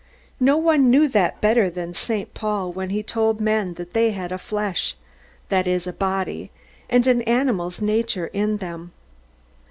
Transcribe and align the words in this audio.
No 0.39 0.57
one 0.57 0.89
knew 0.89 1.07
that 1.09 1.41
better 1.41 1.69
than 1.69 1.93
St. 1.93 2.33
Paul 2.33 2.71
when 2.71 2.89
he 2.89 3.03
told 3.03 3.39
men 3.39 3.75
that 3.75 3.93
they 3.93 4.09
had 4.09 4.31
a 4.31 4.39
flesh; 4.39 4.95
that 5.49 5.67
is, 5.67 5.85
a 5.85 5.93
body, 5.93 6.49
and 6.89 7.05
an 7.05 7.21
animal's 7.21 7.83
nature 7.83 8.25
in 8.33 8.57
them. 8.57 8.93